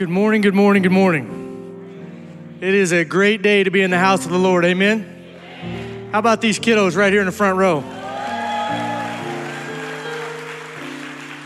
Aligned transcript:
Good 0.00 0.08
morning, 0.08 0.40
good 0.40 0.54
morning, 0.54 0.82
good 0.82 0.92
morning. 0.92 2.56
It 2.62 2.72
is 2.72 2.90
a 2.90 3.04
great 3.04 3.42
day 3.42 3.62
to 3.64 3.70
be 3.70 3.82
in 3.82 3.90
the 3.90 3.98
house 3.98 4.24
of 4.24 4.30
the 4.30 4.38
Lord. 4.38 4.64
Amen. 4.64 6.08
How 6.10 6.20
about 6.20 6.40
these 6.40 6.58
kiddos 6.58 6.96
right 6.96 7.12
here 7.12 7.20
in 7.20 7.26
the 7.26 7.32
front 7.32 7.58
row? 7.58 7.80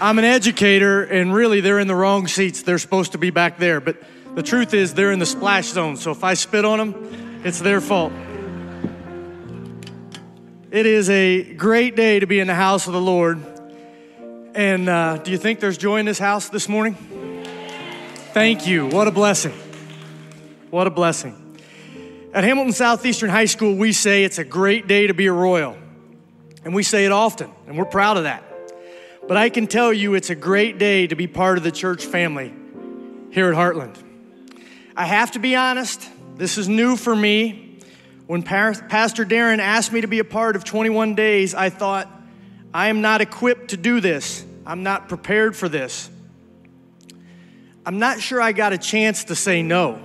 I'm 0.01 0.21
an 0.21 0.25
educator, 0.25 1.03
and 1.03 1.35
really 1.35 1.63
they're 1.63 1.81
in 1.81 1.89
the 1.89 1.97
wrong 1.97 2.29
seats. 2.29 2.63
They're 2.63 2.79
supposed 2.79 3.11
to 3.11 3.19
be 3.19 3.31
back 3.31 3.59
there. 3.59 3.81
But 3.81 4.01
the 4.37 4.43
truth 4.45 4.73
is, 4.73 4.95
they're 4.95 5.11
in 5.11 5.19
the 5.19 5.27
splash 5.27 5.71
zone. 5.71 5.97
So 5.97 6.13
if 6.13 6.23
I 6.23 6.35
spit 6.35 6.65
on 6.65 6.79
them, 6.79 7.41
it's 7.45 7.59
their 7.59 7.81
fault. 7.81 8.13
It 10.71 10.87
is 10.87 11.11
a 11.11 11.55
great 11.55 11.97
day 11.97 12.21
to 12.21 12.27
be 12.29 12.39
in 12.39 12.47
the 12.47 12.55
house 12.55 12.87
of 12.87 12.93
the 12.93 13.01
Lord. 13.01 13.41
And 14.55 14.89
uh, 14.89 15.17
do 15.17 15.33
you 15.33 15.39
think 15.39 15.59
there's 15.59 15.77
joy 15.77 15.97
in 15.97 16.07
this 16.07 16.21
house 16.21 16.51
this 16.51 16.69
morning? 16.69 16.97
Thank 18.35 18.67
you. 18.67 18.89
What 18.89 19.07
a 19.07 19.13
blessing. 19.13 19.53
What 20.71 20.89
a 20.89 20.91
blessing. 20.91 21.57
At 22.33 22.43
Hamilton 22.43 22.73
Southeastern 22.73 23.31
High 23.31 23.45
School, 23.45 23.77
we 23.77 23.93
say 23.93 24.25
it's 24.25 24.39
a 24.39 24.45
great 24.45 24.89
day 24.89 25.07
to 25.07 25.15
be 25.15 25.27
a 25.29 25.33
Royal. 25.33 25.79
And 26.65 26.75
we 26.75 26.83
say 26.83 27.05
it 27.05 27.13
often, 27.13 27.49
and 27.69 27.79
we're 27.79 27.85
proud 27.85 28.17
of 28.17 28.25
that. 28.25 28.43
But 29.29 29.37
I 29.37 29.51
can 29.51 29.69
tell 29.69 29.93
you 29.93 30.15
it's 30.15 30.31
a 30.31 30.35
great 30.35 30.79
day 30.79 31.07
to 31.07 31.15
be 31.15 31.29
part 31.29 31.59
of 31.59 31.63
the 31.63 31.71
church 31.71 32.07
family 32.07 32.53
here 33.31 33.53
at 33.53 33.55
Heartland. 33.55 33.97
I 34.97 35.05
have 35.05 35.31
to 35.31 35.39
be 35.39 35.55
honest, 35.55 36.11
this 36.35 36.59
is 36.59 36.69
new 36.69 36.97
for 36.97 37.15
me. 37.15 37.79
When 38.27 38.43
Pastor 38.43 39.25
Darren 39.25 39.61
asked 39.61 39.93
me 39.93 40.01
to 40.01 40.09
be 40.09 40.19
a 40.19 40.25
part 40.25 40.57
of 40.57 40.65
21 40.65 41.15
days, 41.15 41.55
I 41.55 41.71
thought, 41.71 42.11
I 42.75 42.89
am 42.89 43.01
not 43.01 43.21
equipped 43.21 43.69
to 43.69 43.77
do 43.77 44.01
this. 44.01 44.45
I'm 44.67 44.83
not 44.83 45.09
prepared 45.09 45.55
for 45.55 45.69
this. 45.69 46.11
I'm 47.87 47.99
not 47.99 48.21
sure 48.21 48.41
I 48.41 48.53
got 48.53 48.73
a 48.73 48.79
chance 48.79 49.25
to 49.25 49.35
say 49.35 49.63
no. 49.63 50.01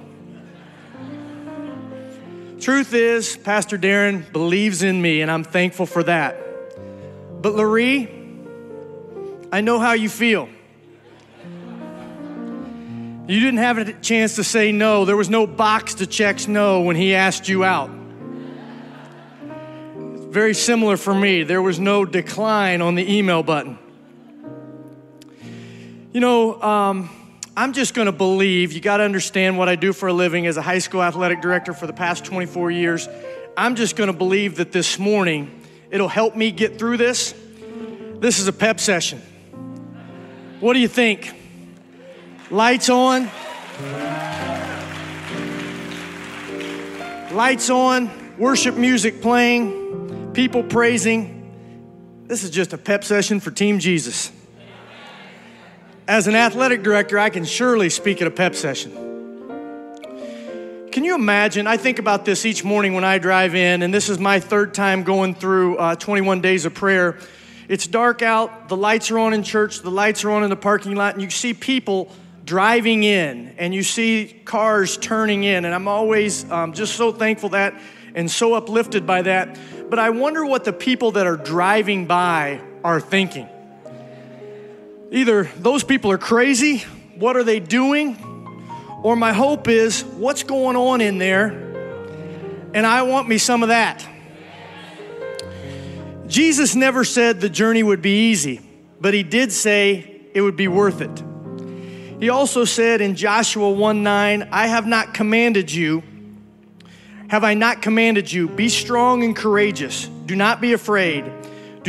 Truth 2.59 2.93
is, 2.93 3.37
Pastor 3.37 3.77
Darren 3.77 4.29
believes 4.33 4.83
in 4.83 5.01
me, 5.01 5.21
and 5.21 5.31
I'm 5.31 5.45
thankful 5.45 5.85
for 5.85 6.03
that. 6.03 6.37
But, 7.41 7.55
Larry, 7.55 8.09
I 9.49 9.61
know 9.61 9.79
how 9.79 9.93
you 9.93 10.09
feel. 10.09 10.49
You 13.27 13.39
didn't 13.39 13.59
have 13.59 13.77
a 13.77 13.93
chance 13.93 14.35
to 14.35 14.43
say 14.43 14.73
no. 14.73 15.05
There 15.05 15.15
was 15.15 15.29
no 15.29 15.47
box 15.47 15.95
to 15.95 16.07
check 16.07 16.47
no 16.49 16.81
when 16.81 16.97
he 16.97 17.15
asked 17.15 17.47
you 17.47 17.63
out. 17.63 17.91
It's 20.15 20.25
very 20.25 20.53
similar 20.53 20.97
for 20.97 21.13
me. 21.13 21.43
There 21.43 21.61
was 21.61 21.79
no 21.79 22.03
decline 22.03 22.81
on 22.81 22.95
the 22.95 23.17
email 23.17 23.41
button. 23.41 23.77
You 26.11 26.19
know, 26.19 26.61
um, 26.61 27.09
I'm 27.59 27.73
just 27.73 27.93
going 27.93 28.05
to 28.05 28.13
believe, 28.13 28.71
you 28.71 28.79
got 28.79 28.97
to 28.97 29.03
understand 29.03 29.57
what 29.57 29.67
I 29.67 29.75
do 29.75 29.91
for 29.91 30.07
a 30.07 30.13
living 30.13 30.47
as 30.47 30.55
a 30.55 30.61
high 30.61 30.79
school 30.79 31.03
athletic 31.03 31.41
director 31.41 31.73
for 31.73 31.87
the 31.87 31.93
past 31.93 32.23
24 32.23 32.71
years. 32.71 33.09
I'm 33.57 33.75
just 33.75 33.97
going 33.97 34.07
to 34.07 34.17
believe 34.17 34.55
that 34.55 34.71
this 34.71 34.97
morning 34.97 35.61
it'll 35.91 36.07
help 36.07 36.37
me 36.37 36.51
get 36.51 36.79
through 36.79 36.95
this. 36.95 37.35
This 38.19 38.39
is 38.39 38.47
a 38.47 38.53
pep 38.53 38.79
session. 38.79 39.21
What 40.61 40.71
do 40.71 40.79
you 40.79 40.87
think? 40.87 41.33
Lights 42.49 42.89
on. 42.89 43.29
Lights 47.33 47.69
on, 47.69 48.37
worship 48.37 48.75
music 48.75 49.21
playing, 49.21 50.31
people 50.33 50.63
praising. 50.63 52.23
This 52.25 52.45
is 52.45 52.51
just 52.51 52.71
a 52.71 52.77
pep 52.77 53.03
session 53.03 53.41
for 53.41 53.51
Team 53.51 53.79
Jesus. 53.79 54.31
As 56.09 56.25
an 56.25 56.35
athletic 56.35 56.81
director, 56.81 57.19
I 57.19 57.29
can 57.29 57.45
surely 57.45 57.87
speak 57.91 58.19
at 58.19 58.27
a 58.27 58.31
pep 58.31 58.55
session. 58.55 58.91
Can 60.91 61.03
you 61.03 61.13
imagine? 61.13 61.67
I 61.67 61.77
think 61.77 61.99
about 61.99 62.25
this 62.25 62.47
each 62.47 62.63
morning 62.63 62.95
when 62.95 63.03
I 63.03 63.19
drive 63.19 63.53
in, 63.53 63.83
and 63.83 63.93
this 63.93 64.09
is 64.09 64.17
my 64.17 64.39
third 64.39 64.73
time 64.73 65.03
going 65.03 65.35
through 65.35 65.77
uh, 65.77 65.93
21 65.93 66.41
days 66.41 66.65
of 66.65 66.73
prayer. 66.73 67.19
It's 67.67 67.85
dark 67.85 68.23
out, 68.23 68.69
the 68.69 68.75
lights 68.75 69.11
are 69.11 69.19
on 69.19 69.35
in 69.35 69.43
church, 69.43 69.81
the 69.81 69.91
lights 69.91 70.23
are 70.23 70.31
on 70.31 70.43
in 70.43 70.49
the 70.49 70.55
parking 70.55 70.95
lot, 70.95 71.13
and 71.13 71.21
you 71.21 71.29
see 71.29 71.53
people 71.53 72.11
driving 72.43 73.03
in, 73.03 73.53
and 73.59 73.71
you 73.71 73.83
see 73.83 74.41
cars 74.45 74.97
turning 74.97 75.43
in, 75.43 75.63
and 75.63 75.75
I'm 75.75 75.87
always 75.87 76.49
um, 76.49 76.73
just 76.73 76.95
so 76.95 77.11
thankful 77.11 77.49
that 77.49 77.79
and 78.15 78.31
so 78.31 78.55
uplifted 78.55 79.05
by 79.05 79.21
that. 79.21 79.59
But 79.91 79.99
I 79.99 80.09
wonder 80.09 80.43
what 80.43 80.63
the 80.63 80.73
people 80.73 81.11
that 81.11 81.27
are 81.27 81.37
driving 81.37 82.07
by 82.07 82.61
are 82.83 82.99
thinking. 82.99 83.47
Either 85.11 85.45
those 85.57 85.83
people 85.83 86.11
are 86.11 86.17
crazy, 86.19 86.79
what 87.15 87.35
are 87.35 87.43
they 87.43 87.59
doing? 87.59 88.17
Or 89.01 89.15
my 89.15 89.33
hope 89.33 89.67
is, 89.67 90.03
what's 90.03 90.43
going 90.43 90.75
on 90.75 91.01
in 91.01 91.17
there? 91.17 91.49
And 92.73 92.85
I 92.85 93.01
want 93.03 93.27
me 93.27 93.37
some 93.37 93.63
of 93.63 93.69
that. 93.69 94.07
Jesus 96.27 96.75
never 96.75 97.03
said 97.03 97.41
the 97.41 97.49
journey 97.49 97.81
would 97.81 98.03
be 98.03 98.29
easy, 98.29 98.61
but 99.01 99.15
he 99.15 99.23
did 99.23 99.51
say 99.51 100.21
it 100.35 100.41
would 100.41 100.55
be 100.55 100.67
worth 100.67 101.01
it. 101.01 101.23
He 102.19 102.29
also 102.29 102.65
said 102.65 103.01
in 103.01 103.15
Joshua 103.15 103.71
1 103.71 104.03
9, 104.03 104.49
I 104.51 104.67
have 104.67 104.85
not 104.85 105.15
commanded 105.15 105.71
you, 105.71 106.03
have 107.29 107.43
I 107.43 107.55
not 107.55 107.81
commanded 107.81 108.31
you, 108.31 108.47
be 108.47 108.69
strong 108.69 109.23
and 109.23 109.35
courageous, 109.35 110.07
do 110.25 110.35
not 110.35 110.61
be 110.61 110.73
afraid. 110.73 111.38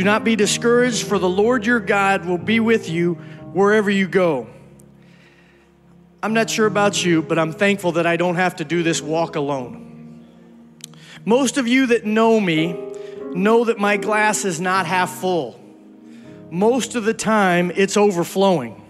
Do 0.01 0.05
not 0.05 0.23
be 0.23 0.35
discouraged, 0.35 1.05
for 1.05 1.19
the 1.19 1.29
Lord 1.29 1.63
your 1.63 1.79
God 1.79 2.25
will 2.25 2.39
be 2.39 2.59
with 2.59 2.89
you 2.89 3.13
wherever 3.53 3.91
you 3.91 4.07
go. 4.07 4.47
I'm 6.23 6.33
not 6.33 6.49
sure 6.49 6.65
about 6.65 7.05
you, 7.05 7.21
but 7.21 7.37
I'm 7.37 7.53
thankful 7.53 7.91
that 7.91 8.07
I 8.07 8.17
don't 8.17 8.33
have 8.33 8.55
to 8.55 8.65
do 8.65 8.81
this 8.81 8.99
walk 8.99 9.35
alone. 9.35 10.25
Most 11.23 11.59
of 11.59 11.67
you 11.67 11.85
that 11.85 12.03
know 12.03 12.39
me 12.39 12.93
know 13.35 13.65
that 13.65 13.77
my 13.77 13.97
glass 13.97 14.43
is 14.43 14.59
not 14.59 14.87
half 14.87 15.19
full. 15.19 15.61
Most 16.49 16.95
of 16.95 17.05
the 17.05 17.13
time, 17.13 17.71
it's 17.75 17.95
overflowing. 17.95 18.81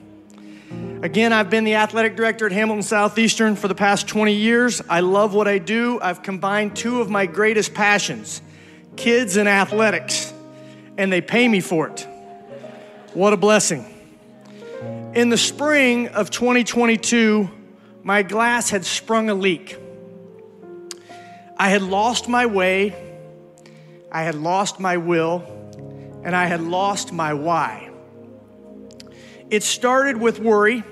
Again, 1.04 1.34
I've 1.34 1.50
been 1.50 1.66
the 1.66 1.76
athletic 1.76 2.16
director 2.16 2.46
at 2.46 2.54
Hamilton 2.54 2.84
Southeastern 2.84 3.58
for 3.58 3.68
the 3.68 3.76
past 3.76 4.08
20 4.08 4.32
years. 4.32 4.82
I 4.88 5.02
love 5.02 5.34
what 5.34 5.50
I 5.50 5.58
do. 5.58 6.00
I've 6.02 6.24
combined 6.24 6.78
two 6.78 7.02
of 7.02 7.10
my 7.10 7.26
greatest 7.26 7.74
passions 7.74 8.42
kids 8.96 9.36
and 9.36 9.50
athletics 9.50 10.21
and 10.98 11.12
they 11.12 11.22
pay 11.22 11.48
me 11.48 11.60
for 11.60 11.88
it. 11.88 12.08
What 13.14 13.34
a 13.34 13.38
blessing. 13.38 13.86
In 15.14 15.30
the 15.30 15.38
spring 15.38 16.08
of 16.10 16.30
2022, 16.30 17.50
my 18.04 18.24
glass 18.24 18.70
had 18.70 18.86
sprung 18.86 19.30
a 19.30 19.34
leak. 19.36 19.78
I 21.58 21.70
had 21.70 21.82
lost 21.82 22.28
my 22.28 22.46
way, 22.46 22.96
I 24.12 24.24
had 24.24 24.36
lost 24.36 24.80
my 24.80 24.98
will, 24.98 25.44
and 26.24 26.36
I 26.36 26.46
had 26.46 26.62
lost 26.62 27.14
my 27.14 27.34
why. 27.34 27.92
It 29.50 29.64
started 29.64 30.18
with 30.18 30.40
worry, 30.40 30.84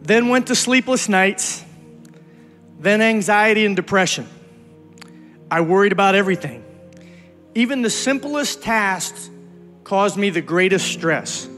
then 0.00 0.28
went 0.28 0.46
to 0.46 0.54
sleepless 0.54 1.08
nights, 1.08 1.64
then 2.78 3.02
anxiety 3.02 3.66
and 3.66 3.74
depression. 3.74 4.28
I 5.50 5.60
worried 5.60 5.92
about 5.92 6.14
everything. 6.14 6.63
Even 7.54 7.82
the 7.82 7.90
simplest 7.90 8.62
tasks 8.62 9.30
caused 9.84 10.16
me 10.16 10.30
the 10.30 10.40
greatest 10.40 10.86
stress. 10.86 11.48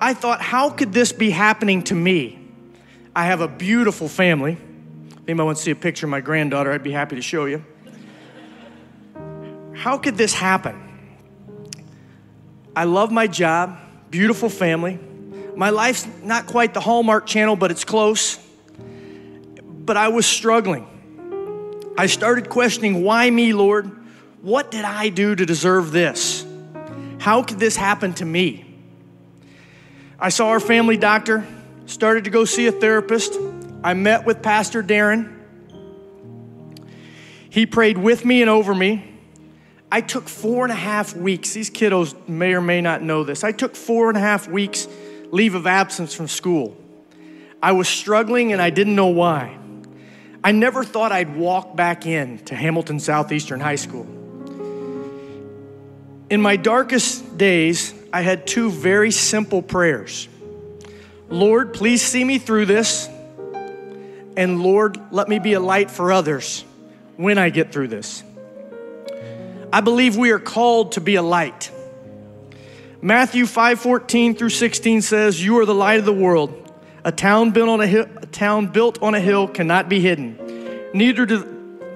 I 0.00 0.14
thought, 0.14 0.40
how 0.40 0.70
could 0.70 0.92
this 0.92 1.12
be 1.12 1.30
happening 1.30 1.82
to 1.84 1.94
me? 1.94 2.38
I 3.14 3.24
have 3.24 3.40
a 3.40 3.48
beautiful 3.48 4.08
family. 4.08 4.52
If 4.52 5.18
anybody 5.28 5.44
wants 5.44 5.60
to 5.62 5.64
see 5.66 5.70
a 5.72 5.76
picture 5.76 6.06
of 6.06 6.10
my 6.10 6.20
granddaughter, 6.20 6.72
I'd 6.72 6.82
be 6.82 6.92
happy 6.92 7.16
to 7.16 7.22
show 7.22 7.46
you. 7.46 7.64
How 9.74 9.98
could 9.98 10.16
this 10.16 10.32
happen? 10.32 10.88
I 12.76 12.84
love 12.84 13.10
my 13.10 13.26
job, 13.26 13.78
beautiful 14.10 14.48
family. 14.48 14.98
My 15.56 15.70
life's 15.70 16.06
not 16.22 16.46
quite 16.46 16.72
the 16.72 16.80
Hallmark 16.80 17.26
channel, 17.26 17.56
but 17.56 17.70
it's 17.70 17.84
close. 17.84 18.38
But 19.66 19.96
I 19.96 20.08
was 20.08 20.24
struggling. 20.24 20.86
I 21.98 22.06
started 22.06 22.48
questioning, 22.48 23.02
why 23.02 23.28
me, 23.28 23.52
Lord? 23.52 23.90
What 24.42 24.70
did 24.70 24.84
I 24.86 25.10
do 25.10 25.34
to 25.34 25.44
deserve 25.44 25.92
this? 25.92 26.46
How 27.18 27.42
could 27.42 27.58
this 27.58 27.76
happen 27.76 28.14
to 28.14 28.24
me? 28.24 28.64
I 30.18 30.30
saw 30.30 30.48
our 30.48 30.60
family 30.60 30.96
doctor, 30.96 31.46
started 31.84 32.24
to 32.24 32.30
go 32.30 32.46
see 32.46 32.66
a 32.66 32.72
therapist. 32.72 33.34
I 33.84 33.92
met 33.94 34.24
with 34.24 34.42
Pastor 34.42 34.82
Darren. 34.82 35.36
He 37.50 37.66
prayed 37.66 37.98
with 37.98 38.24
me 38.24 38.40
and 38.40 38.48
over 38.48 38.74
me. 38.74 39.06
I 39.92 40.00
took 40.00 40.28
four 40.28 40.64
and 40.64 40.72
a 40.72 40.76
half 40.76 41.14
weeks. 41.14 41.52
These 41.52 41.70
kiddos 41.70 42.14
may 42.28 42.54
or 42.54 42.60
may 42.60 42.80
not 42.80 43.02
know 43.02 43.24
this. 43.24 43.44
I 43.44 43.52
took 43.52 43.76
four 43.76 44.08
and 44.08 44.16
a 44.16 44.20
half 44.20 44.48
weeks 44.48 44.88
leave 45.30 45.54
of 45.54 45.66
absence 45.66 46.14
from 46.14 46.28
school. 46.28 46.76
I 47.62 47.72
was 47.72 47.88
struggling 47.88 48.52
and 48.52 48.62
I 48.62 48.70
didn't 48.70 48.94
know 48.94 49.08
why. 49.08 49.58
I 50.42 50.52
never 50.52 50.84
thought 50.84 51.12
I'd 51.12 51.36
walk 51.36 51.76
back 51.76 52.06
in 52.06 52.38
to 52.46 52.54
Hamilton 52.54 53.00
Southeastern 53.00 53.60
High 53.60 53.74
School. 53.76 54.19
In 56.30 56.40
my 56.40 56.54
darkest 56.54 57.36
days, 57.36 57.92
I 58.12 58.22
had 58.22 58.46
two 58.46 58.70
very 58.70 59.10
simple 59.10 59.62
prayers. 59.62 60.28
Lord, 61.28 61.74
please 61.74 62.02
see 62.02 62.22
me 62.22 62.38
through 62.38 62.66
this. 62.66 63.08
And 64.36 64.62
Lord, 64.62 64.96
let 65.10 65.28
me 65.28 65.40
be 65.40 65.54
a 65.54 65.60
light 65.60 65.90
for 65.90 66.12
others 66.12 66.64
when 67.16 67.36
I 67.36 67.50
get 67.50 67.72
through 67.72 67.88
this. 67.88 68.22
I 69.72 69.80
believe 69.80 70.16
we 70.16 70.30
are 70.30 70.38
called 70.38 70.92
to 70.92 71.00
be 71.00 71.16
a 71.16 71.22
light. 71.22 71.72
Matthew 73.02 73.44
5:14 73.44 74.36
through 74.36 74.50
16 74.50 75.02
says, 75.02 75.44
"You 75.44 75.58
are 75.58 75.66
the 75.66 75.74
light 75.74 75.98
of 75.98 76.04
the 76.04 76.12
world. 76.12 76.52
A 77.04 77.10
town 77.10 77.50
built 77.50 77.68
on 77.68 77.80
a 77.80 77.86
hill, 77.88 78.06
a 78.22 78.26
town 78.26 78.66
built 78.66 79.02
on 79.02 79.16
a 79.16 79.20
hill 79.20 79.48
cannot 79.48 79.88
be 79.88 79.98
hidden. 79.98 80.38
Neither 80.94 81.26
do, 81.26 81.44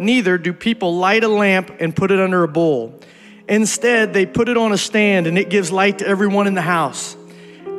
neither 0.00 0.38
do 0.38 0.52
people 0.52 0.96
light 0.96 1.22
a 1.22 1.28
lamp 1.28 1.70
and 1.78 1.94
put 1.94 2.10
it 2.10 2.18
under 2.18 2.42
a 2.42 2.48
bowl. 2.48 3.00
Instead, 3.48 4.14
they 4.14 4.26
put 4.26 4.48
it 4.48 4.56
on 4.56 4.72
a 4.72 4.78
stand 4.78 5.26
and 5.26 5.36
it 5.36 5.50
gives 5.50 5.70
light 5.70 5.98
to 5.98 6.06
everyone 6.06 6.46
in 6.46 6.54
the 6.54 6.62
house. 6.62 7.16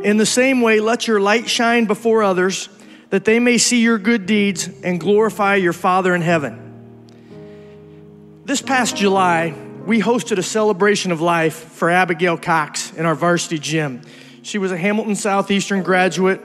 In 0.03 0.17
the 0.17 0.25
same 0.25 0.61
way, 0.61 0.79
let 0.79 1.07
your 1.07 1.19
light 1.19 1.49
shine 1.49 1.85
before 1.85 2.21
others, 2.21 2.69
that 3.09 3.25
they 3.25 3.39
may 3.39 3.57
see 3.57 3.81
your 3.81 3.97
good 3.97 4.25
deeds 4.25 4.69
and 4.83 4.99
glorify 4.99 5.55
your 5.55 5.73
Father 5.73 6.13
in 6.13 6.21
heaven." 6.21 6.59
This 8.45 8.61
past 8.61 8.95
July, 8.95 9.55
we 9.85 10.01
hosted 10.01 10.37
a 10.37 10.43
celebration 10.43 11.11
of 11.11 11.21
life 11.21 11.55
for 11.55 11.89
Abigail 11.89 12.37
Cox 12.37 12.93
in 12.93 13.05
our 13.05 13.15
varsity 13.15 13.57
gym. 13.57 14.01
She 14.43 14.59
was 14.59 14.71
a 14.71 14.77
Hamilton 14.77 15.15
Southeastern 15.15 15.81
graduate, 15.81 16.41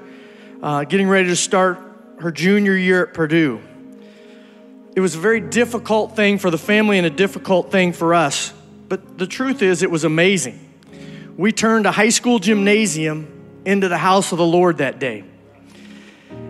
uh, 0.63 0.85
getting 0.85 1.09
ready 1.09 1.29
to 1.29 1.37
start 1.37 1.79
her 2.21 2.31
junior 2.31 2.75
year 2.75 3.03
at 3.03 3.13
Purdue. 3.13 3.61
It 4.97 5.01
was 5.01 5.15
a 5.15 5.19
very 5.19 5.41
difficult 5.41 6.17
thing 6.17 6.39
for 6.39 6.51
the 6.51 6.59
family 6.59 6.97
and 6.97 7.07
a 7.07 7.11
difficult 7.11 7.71
thing 7.71 7.93
for 7.93 8.15
us, 8.15 8.55
but 8.91 9.17
the 9.17 9.27
truth 9.27 9.63
is, 9.63 9.83
it 9.83 9.91
was 9.91 10.05
amazing. 10.05 10.59
We 11.39 11.53
turned 11.53 11.87
a 11.87 11.91
high 11.91 12.11
school 12.11 12.39
gymnasium 12.39 13.63
into 13.65 13.89
the 13.89 13.97
house 13.97 14.33
of 14.33 14.39
the 14.39 14.45
Lord 14.45 14.79
that 14.79 14.99
day. 14.99 15.25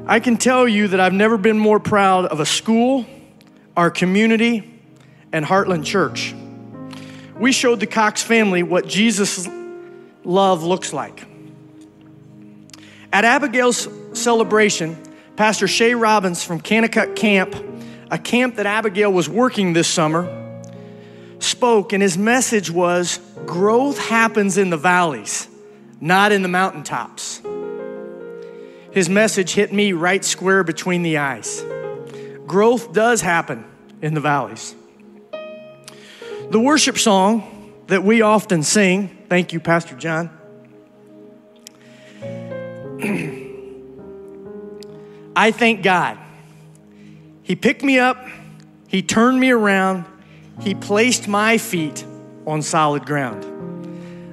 I 0.06 0.18
can 0.18 0.36
tell 0.36 0.66
you 0.66 0.88
that 0.88 0.98
I've 0.98 1.12
never 1.12 1.38
been 1.38 1.58
more 1.58 1.78
proud 1.78 2.24
of 2.24 2.40
a 2.40 2.46
school, 2.46 3.06
our 3.76 3.92
community, 3.92 4.68
and 5.32 5.44
Heartland 5.44 5.84
Church 5.84 6.34
we 7.40 7.52
showed 7.52 7.80
the 7.80 7.86
Cox 7.86 8.22
family 8.22 8.62
what 8.62 8.86
Jesus' 8.86 9.48
love 10.24 10.62
looks 10.62 10.92
like. 10.92 11.26
At 13.12 13.24
Abigail's 13.24 13.88
celebration, 14.12 15.02
Pastor 15.36 15.66
Shay 15.66 15.94
Robbins 15.94 16.44
from 16.44 16.60
Kanakuk 16.60 17.16
Camp, 17.16 17.56
a 18.10 18.18
camp 18.18 18.56
that 18.56 18.66
Abigail 18.66 19.10
was 19.10 19.26
working 19.26 19.72
this 19.72 19.88
summer, 19.88 20.39
spoke, 21.42 21.92
and 21.92 22.02
his 22.02 22.16
message 22.16 22.70
was 22.70 23.18
growth 23.46 23.98
happens 23.98 24.58
in 24.58 24.70
the 24.70 24.76
valleys, 24.76 25.48
not 26.00 26.32
in 26.32 26.42
the 26.42 26.48
mountaintops. 26.48 27.40
His 28.92 29.08
message 29.08 29.52
hit 29.52 29.72
me 29.72 29.92
right 29.92 30.24
square 30.24 30.64
between 30.64 31.02
the 31.02 31.18
eyes. 31.18 31.64
Growth 32.46 32.92
does 32.92 33.20
happen 33.20 33.64
in 34.02 34.14
the 34.14 34.20
valleys. 34.20 34.74
The 36.50 36.58
worship 36.58 36.98
song 36.98 37.72
that 37.86 38.02
we 38.02 38.22
often 38.22 38.64
sing, 38.64 39.24
thank 39.28 39.52
you, 39.52 39.60
Pastor 39.60 39.94
John. 39.94 40.30
I 45.36 45.52
thank 45.52 45.84
God. 45.84 46.18
He 47.42 47.54
picked 47.54 47.84
me 47.84 47.98
up, 47.98 48.26
He 48.88 49.02
turned 49.02 49.38
me 49.38 49.50
around, 49.50 50.06
He 50.60 50.74
placed 50.74 51.26
my 51.26 51.58
feet 51.58 52.04
on 52.46 52.62
solid 52.62 53.06
ground. 53.06 53.44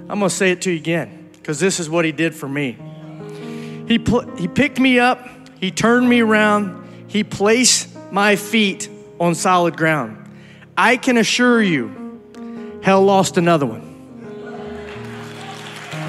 I'm 0.09 0.19
gonna 0.19 0.29
say 0.29 0.51
it 0.51 0.61
to 0.63 0.71
you 0.71 0.77
again, 0.77 1.29
because 1.33 1.59
this 1.59 1.79
is 1.79 1.89
what 1.89 2.05
He 2.05 2.11
did 2.11 2.35
for 2.35 2.47
me. 2.47 2.77
He, 3.87 3.99
pl- 3.99 4.35
he 4.35 4.47
picked 4.47 4.79
me 4.79 4.99
up, 4.99 5.27
He 5.59 5.71
turned 5.71 6.07
me 6.09 6.19
around, 6.21 6.87
He 7.07 7.23
placed 7.23 7.89
my 8.11 8.35
feet 8.35 8.89
on 9.19 9.35
solid 9.35 9.77
ground. 9.77 10.29
I 10.77 10.97
can 10.97 11.17
assure 11.17 11.61
you, 11.61 12.19
Hell 12.83 13.03
lost 13.03 13.37
another 13.37 13.65
one. 13.65 13.83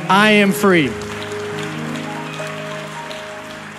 I 0.09 0.31
am 0.31 0.53
free. 0.53 0.89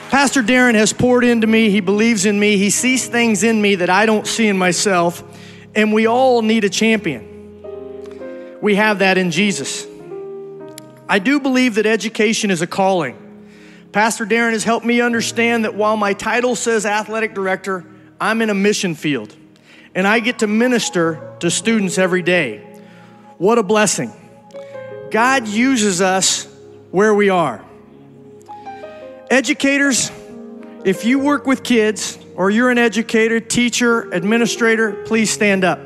Pastor 0.10 0.42
Darren 0.42 0.74
has 0.74 0.92
poured 0.92 1.24
into 1.24 1.48
me. 1.48 1.70
He 1.70 1.82
believes 1.82 2.26
in 2.26 2.40
me. 2.40 2.58
He 2.58 2.72
sees 2.72 3.08
things 3.08 3.44
in 3.44 3.62
me 3.62 3.76
that 3.76 3.90
I 3.90 4.06
don't 4.06 4.26
see 4.26 4.48
in 4.48 4.58
myself. 4.58 5.24
And 5.76 5.94
we 5.94 6.08
all 6.08 6.42
need 6.42 6.64
a 6.64 6.70
champion. 6.70 8.58
We 8.62 8.76
have 8.76 9.00
that 9.00 9.18
in 9.18 9.32
Jesus. 9.32 9.86
I 11.08 11.20
do 11.20 11.40
believe 11.40 11.76
that 11.76 11.86
education 11.86 12.52
is 12.52 12.62
a 12.62 12.68
calling. 12.68 13.18
Pastor 13.92 14.26
Darren 14.26 14.52
has 14.52 14.64
helped 14.64 14.86
me 14.86 15.02
understand 15.02 15.66
that 15.66 15.74
while 15.74 15.98
my 15.98 16.14
title 16.14 16.56
says 16.56 16.86
athletic 16.86 17.34
director, 17.34 17.86
I'm 18.22 18.42
in 18.42 18.50
a 18.50 18.54
mission 18.54 18.94
field 18.94 19.36
and 19.96 20.08
I 20.08 20.20
get 20.20 20.40
to 20.40 20.48
minister 20.48 21.36
to 21.40 21.50
students 21.50 21.98
every 21.98 22.22
day. 22.22 22.60
What 23.38 23.58
a 23.58 23.64
blessing. 23.64 24.14
God 25.10 25.48
uses 25.48 26.02
us 26.02 26.46
where 26.92 27.14
we 27.14 27.30
are. 27.30 27.64
Educators, 29.32 30.12
if 30.86 31.06
you 31.06 31.20
work 31.20 31.48
with 31.48 31.64
kids 31.64 32.18
or 32.40 32.50
you're 32.50 32.70
an 32.70 32.78
educator, 32.78 33.42
teacher, 33.42 34.10
administrator, 34.14 34.94
please 35.04 35.30
stand 35.30 35.66
up. 35.66 35.78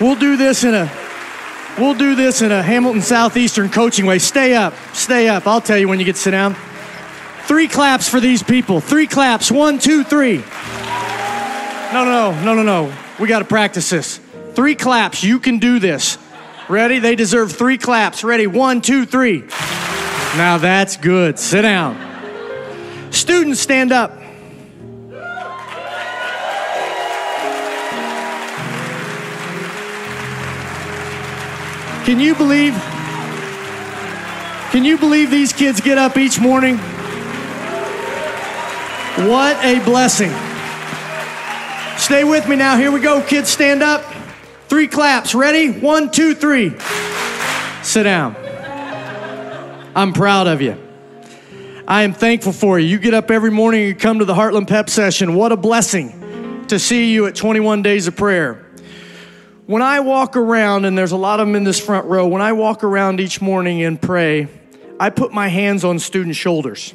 We'll 0.00 0.16
do 0.16 0.36
this 0.36 0.64
in 0.64 0.74
a 0.74 0.90
we'll 1.78 1.94
do 1.94 2.16
this 2.16 2.42
in 2.42 2.50
a 2.50 2.60
Hamilton 2.60 3.02
Southeastern 3.02 3.68
coaching 3.68 4.04
way. 4.04 4.18
Stay 4.18 4.56
up. 4.56 4.74
Stay 4.92 5.28
up. 5.28 5.46
I'll 5.46 5.60
tell 5.60 5.78
you 5.78 5.86
when 5.86 6.00
you 6.00 6.04
get 6.04 6.16
to 6.16 6.20
sit 6.20 6.32
down. 6.32 6.56
Three 7.44 7.68
claps 7.68 8.08
for 8.08 8.18
these 8.18 8.42
people. 8.42 8.80
Three 8.80 9.06
claps. 9.06 9.52
One, 9.52 9.78
two, 9.78 10.02
three. 10.02 10.38
No, 11.92 12.04
no, 12.04 12.32
no, 12.32 12.44
no, 12.44 12.54
no, 12.54 12.62
no. 12.64 12.94
We 13.20 13.28
got 13.28 13.40
to 13.40 13.44
practice 13.44 13.90
this. 13.90 14.18
Three 14.54 14.74
claps. 14.74 15.22
You 15.22 15.38
can 15.38 15.60
do 15.60 15.78
this. 15.78 16.18
Ready? 16.70 17.00
They 17.00 17.16
deserve 17.16 17.50
three 17.50 17.78
claps. 17.78 18.22
Ready? 18.22 18.46
One, 18.46 18.80
two, 18.80 19.04
three. 19.04 19.40
Now 20.36 20.56
that's 20.56 20.96
good. 20.96 21.36
Sit 21.36 21.62
down. 21.62 21.98
Students, 23.10 23.58
stand 23.58 23.90
up. 23.90 24.16
Can 32.04 32.20
you 32.20 32.36
believe? 32.36 32.74
Can 34.70 34.84
you 34.84 34.96
believe 34.96 35.32
these 35.32 35.52
kids 35.52 35.80
get 35.80 35.98
up 35.98 36.16
each 36.16 36.40
morning? 36.40 36.76
What 39.26 39.56
a 39.64 39.80
blessing. 39.84 40.30
Stay 41.98 42.22
with 42.22 42.46
me 42.48 42.54
now. 42.54 42.76
Here 42.76 42.92
we 42.92 43.00
go, 43.00 43.20
kids. 43.22 43.50
Stand 43.50 43.82
up. 43.82 44.09
Three 44.70 44.86
claps. 44.86 45.34
Ready? 45.34 45.68
One, 45.68 46.12
two, 46.12 46.32
three. 46.32 46.78
Sit 47.82 48.04
down. 48.04 48.36
I'm 49.96 50.12
proud 50.12 50.46
of 50.46 50.62
you. 50.62 50.78
I 51.88 52.04
am 52.04 52.12
thankful 52.12 52.52
for 52.52 52.78
you. 52.78 52.86
You 52.86 53.00
get 53.00 53.12
up 53.12 53.32
every 53.32 53.50
morning, 53.50 53.80
and 53.80 53.88
you 53.88 53.96
come 53.96 54.20
to 54.20 54.24
the 54.24 54.32
Heartland 54.32 54.68
Pep 54.68 54.88
session. 54.88 55.34
What 55.34 55.50
a 55.50 55.56
blessing 55.56 56.66
to 56.68 56.78
see 56.78 57.12
you 57.12 57.26
at 57.26 57.34
21 57.34 57.82
Days 57.82 58.06
of 58.06 58.14
Prayer. 58.14 58.64
When 59.66 59.82
I 59.82 59.98
walk 59.98 60.36
around, 60.36 60.84
and 60.84 60.96
there's 60.96 61.10
a 61.10 61.16
lot 61.16 61.40
of 61.40 61.48
them 61.48 61.56
in 61.56 61.64
this 61.64 61.84
front 61.84 62.06
row, 62.06 62.28
when 62.28 62.40
I 62.40 62.52
walk 62.52 62.84
around 62.84 63.18
each 63.18 63.40
morning 63.40 63.82
and 63.82 64.00
pray, 64.00 64.46
I 65.00 65.10
put 65.10 65.32
my 65.32 65.48
hands 65.48 65.82
on 65.82 65.98
students' 65.98 66.38
shoulders. 66.38 66.94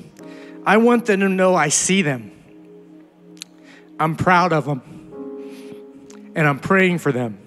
I 0.65 0.77
want 0.77 1.07
them 1.07 1.19
to 1.19 1.27
know 1.27 1.55
I 1.55 1.67
see 1.67 2.03
them. 2.03 2.31
I'm 3.99 4.15
proud 4.15 4.53
of 4.53 4.63
them. 4.63 4.81
And 6.35 6.47
I'm 6.47 6.59
praying 6.59 6.99
for 6.99 7.11
them. 7.11 7.39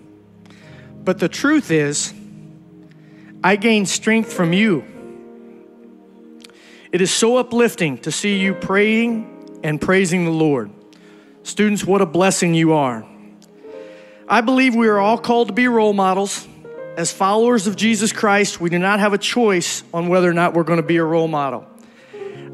But 1.09 1.21
the 1.21 1.29
truth 1.31 1.71
is, 1.71 2.13
I 3.43 3.57
gain 3.57 3.87
strength 3.87 4.31
from 4.31 4.53
you. 4.53 4.85
It 6.93 7.01
is 7.01 7.11
so 7.11 7.39
uplifting 7.39 7.97
to 8.01 8.13
see 8.13 8.39
you 8.39 8.53
praying 8.53 9.61
and 9.65 9.81
praising 9.81 10.27
the 10.27 10.31
Lord. 10.31 10.71
Students, 11.45 11.83
what 11.83 12.03
a 12.03 12.07
blessing 12.07 12.53
you 12.53 12.75
are. 12.75 13.07
I 14.29 14.43
believe 14.43 14.75
we 14.75 14.87
are 14.87 14.99
all 14.99 15.17
called 15.17 15.49
to 15.49 15.55
be 15.55 15.67
role 15.67 15.95
models. 15.95 16.47
As 16.99 17.11
followers 17.11 17.67
of 17.67 17.75
Jesus 17.75 18.13
Christ, 18.13 18.61
we 18.61 18.69
do 18.69 18.79
not 18.79 19.01
have 19.01 19.15
a 19.15 19.19
choice 19.19 19.85
on 19.95 20.09
whether 20.09 20.29
or 20.29 20.35
not 20.35 20.53
we're 20.53 20.63
going 20.63 20.77
to 20.83 20.87
be 20.87 20.99
a 20.99 21.05
role 21.05 21.27
model. 21.27 21.67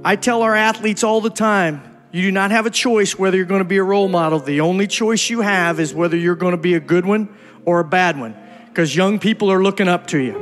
I 0.04 0.14
tell 0.14 0.42
our 0.42 0.54
athletes 0.54 1.02
all 1.02 1.20
the 1.20 1.28
time 1.28 1.82
you 2.12 2.22
do 2.22 2.30
not 2.30 2.52
have 2.52 2.66
a 2.66 2.70
choice 2.70 3.18
whether 3.18 3.36
you're 3.36 3.46
going 3.46 3.62
to 3.62 3.68
be 3.68 3.78
a 3.78 3.82
role 3.82 4.06
model. 4.06 4.38
The 4.38 4.60
only 4.60 4.86
choice 4.86 5.28
you 5.28 5.40
have 5.40 5.80
is 5.80 5.92
whether 5.92 6.16
you're 6.16 6.36
going 6.36 6.52
to 6.52 6.56
be 6.56 6.74
a 6.74 6.80
good 6.80 7.04
one 7.04 7.36
or 7.64 7.80
a 7.80 7.84
bad 7.84 8.18
one, 8.18 8.36
because 8.74 8.96
young 8.96 9.20
people 9.20 9.52
are 9.52 9.62
looking 9.62 9.86
up 9.86 10.08
to 10.08 10.18
you. 10.18 10.34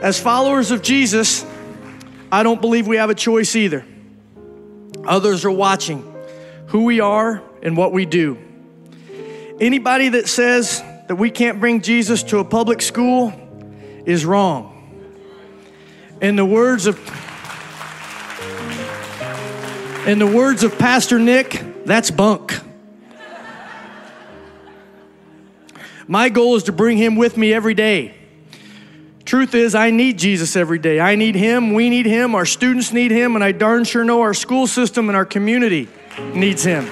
As 0.00 0.20
followers 0.20 0.70
of 0.70 0.80
Jesus, 0.80 1.44
I 2.30 2.44
don't 2.44 2.60
believe 2.60 2.86
we 2.86 2.98
have 2.98 3.10
a 3.10 3.16
choice 3.16 3.56
either. 3.56 3.84
Others 5.04 5.44
are 5.44 5.50
watching 5.50 6.04
who 6.68 6.84
we 6.84 7.00
are 7.00 7.42
and 7.64 7.76
what 7.76 7.92
we 7.92 8.06
do. 8.06 8.38
Anybody 9.58 10.10
that 10.10 10.28
says 10.28 10.84
that 11.08 11.16
we 11.16 11.32
can't 11.32 11.58
bring 11.58 11.80
Jesus 11.80 12.22
to 12.22 12.38
a 12.38 12.44
public 12.44 12.80
school 12.80 13.32
is 14.06 14.24
wrong. 14.24 14.68
In 16.20 16.36
the 16.36 16.46
words 16.46 16.86
of 16.86 16.96
in 20.06 20.20
the 20.20 20.28
words 20.28 20.62
of 20.62 20.78
Pastor 20.78 21.18
Nick, 21.18 21.60
that's 21.84 22.12
bunk. 22.12 22.69
My 26.10 26.28
goal 26.28 26.56
is 26.56 26.64
to 26.64 26.72
bring 26.72 26.96
him 26.96 27.14
with 27.14 27.36
me 27.36 27.54
every 27.54 27.72
day. 27.72 28.16
Truth 29.24 29.54
is, 29.54 29.76
I 29.76 29.92
need 29.92 30.18
Jesus 30.18 30.56
every 30.56 30.80
day. 30.80 30.98
I 30.98 31.14
need 31.14 31.36
him, 31.36 31.72
we 31.72 31.88
need 31.88 32.04
him, 32.04 32.34
our 32.34 32.44
students 32.44 32.92
need 32.92 33.12
him, 33.12 33.36
and 33.36 33.44
I 33.44 33.52
darn 33.52 33.84
sure 33.84 34.02
know 34.02 34.20
our 34.22 34.34
school 34.34 34.66
system 34.66 35.08
and 35.08 35.14
our 35.14 35.24
community 35.24 35.86
needs 36.34 36.64
him. 36.64 36.84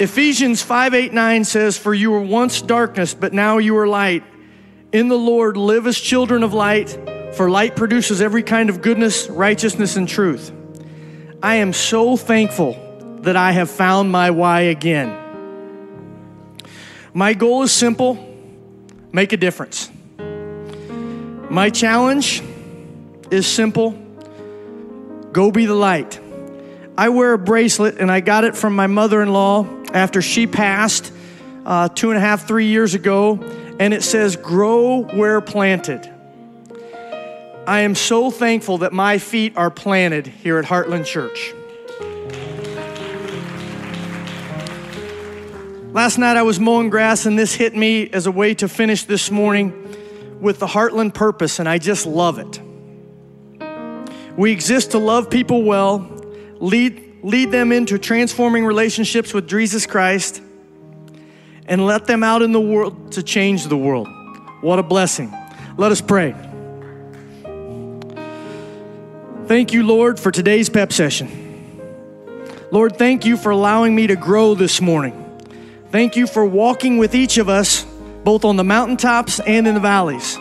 Ephesians 0.00 0.62
5 0.62 0.94
8 0.94 1.12
9 1.12 1.44
says, 1.44 1.78
For 1.78 1.94
you 1.94 2.10
were 2.10 2.22
once 2.22 2.60
darkness, 2.60 3.14
but 3.14 3.32
now 3.32 3.58
you 3.58 3.76
are 3.76 3.86
light. 3.86 4.24
In 4.90 5.06
the 5.06 5.16
Lord, 5.16 5.56
live 5.56 5.86
as 5.86 5.96
children 5.96 6.42
of 6.42 6.54
light, 6.54 6.90
for 7.34 7.48
light 7.48 7.76
produces 7.76 8.20
every 8.20 8.42
kind 8.42 8.68
of 8.68 8.82
goodness, 8.82 9.28
righteousness, 9.28 9.94
and 9.94 10.08
truth. 10.08 10.50
I 11.40 11.56
am 11.56 11.72
so 11.72 12.16
thankful 12.16 12.72
that 13.20 13.36
I 13.36 13.52
have 13.52 13.70
found 13.70 14.10
my 14.10 14.32
why 14.32 14.62
again. 14.62 15.22
My 17.16 17.32
goal 17.32 17.62
is 17.62 17.72
simple 17.72 18.22
make 19.10 19.32
a 19.32 19.38
difference. 19.38 19.90
My 21.48 21.70
challenge 21.70 22.42
is 23.30 23.46
simple 23.46 23.92
go 25.32 25.50
be 25.50 25.64
the 25.64 25.74
light. 25.74 26.20
I 26.98 27.08
wear 27.08 27.32
a 27.32 27.38
bracelet 27.38 27.96
and 27.96 28.12
I 28.12 28.20
got 28.20 28.44
it 28.44 28.54
from 28.54 28.76
my 28.76 28.86
mother 28.86 29.22
in 29.22 29.32
law 29.32 29.66
after 29.94 30.20
she 30.20 30.46
passed 30.46 31.10
uh, 31.64 31.88
two 31.88 32.10
and 32.10 32.18
a 32.18 32.20
half, 32.20 32.46
three 32.46 32.66
years 32.66 32.92
ago, 32.92 33.38
and 33.80 33.94
it 33.94 34.02
says, 34.02 34.36
Grow 34.36 35.04
where 35.04 35.40
planted. 35.40 36.12
I 37.66 37.80
am 37.80 37.94
so 37.94 38.30
thankful 38.30 38.76
that 38.78 38.92
my 38.92 39.16
feet 39.16 39.56
are 39.56 39.70
planted 39.70 40.26
here 40.26 40.58
at 40.58 40.66
Heartland 40.66 41.06
Church. 41.06 41.54
Last 45.96 46.18
night 46.18 46.36
I 46.36 46.42
was 46.42 46.60
mowing 46.60 46.90
grass 46.90 47.24
and 47.24 47.38
this 47.38 47.54
hit 47.54 47.74
me 47.74 48.10
as 48.10 48.26
a 48.26 48.30
way 48.30 48.52
to 48.56 48.68
finish 48.68 49.04
this 49.04 49.30
morning 49.30 49.72
with 50.42 50.58
the 50.58 50.66
Heartland 50.66 51.14
purpose, 51.14 51.58
and 51.58 51.66
I 51.66 51.78
just 51.78 52.04
love 52.04 52.38
it. 52.38 52.60
We 54.36 54.52
exist 54.52 54.90
to 54.90 54.98
love 54.98 55.30
people 55.30 55.62
well, 55.64 56.06
lead, 56.60 57.24
lead 57.24 57.50
them 57.50 57.72
into 57.72 57.98
transforming 57.98 58.66
relationships 58.66 59.32
with 59.32 59.48
Jesus 59.48 59.86
Christ, 59.86 60.42
and 61.64 61.86
let 61.86 62.04
them 62.04 62.22
out 62.22 62.42
in 62.42 62.52
the 62.52 62.60
world 62.60 63.12
to 63.12 63.22
change 63.22 63.64
the 63.64 63.78
world. 63.78 64.06
What 64.60 64.78
a 64.78 64.82
blessing. 64.82 65.34
Let 65.78 65.92
us 65.92 66.02
pray. 66.02 66.32
Thank 69.46 69.72
you, 69.72 69.82
Lord, 69.82 70.20
for 70.20 70.30
today's 70.30 70.68
pep 70.68 70.92
session. 70.92 71.30
Lord, 72.70 72.98
thank 72.98 73.24
you 73.24 73.38
for 73.38 73.48
allowing 73.48 73.94
me 73.94 74.08
to 74.08 74.16
grow 74.16 74.54
this 74.54 74.82
morning. 74.82 75.22
Thank 75.96 76.14
you 76.14 76.26
for 76.26 76.44
walking 76.44 76.98
with 76.98 77.14
each 77.14 77.38
of 77.38 77.48
us, 77.48 77.86
both 78.22 78.44
on 78.44 78.56
the 78.56 78.62
mountaintops 78.62 79.40
and 79.40 79.66
in 79.66 79.72
the 79.72 79.80
valleys. 79.80 80.36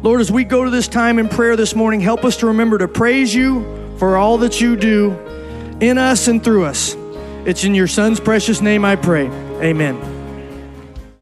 Lord, 0.00 0.20
as 0.20 0.30
we 0.30 0.44
go 0.44 0.62
to 0.62 0.70
this 0.70 0.86
time 0.86 1.18
in 1.18 1.28
prayer 1.28 1.56
this 1.56 1.74
morning, 1.74 1.98
help 1.98 2.24
us 2.24 2.36
to 2.36 2.46
remember 2.46 2.78
to 2.78 2.86
praise 2.86 3.34
you 3.34 3.96
for 3.98 4.16
all 4.16 4.38
that 4.38 4.60
you 4.60 4.76
do 4.76 5.10
in 5.80 5.98
us 5.98 6.28
and 6.28 6.40
through 6.44 6.66
us. 6.66 6.94
It's 7.44 7.64
in 7.64 7.74
your 7.74 7.88
Son's 7.88 8.20
precious 8.20 8.60
name 8.60 8.84
I 8.84 8.94
pray. 8.94 9.26
Amen. 9.60 10.09